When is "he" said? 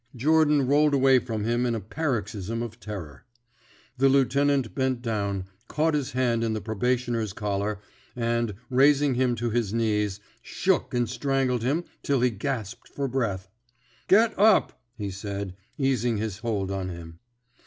12.21-12.31, 14.97-15.11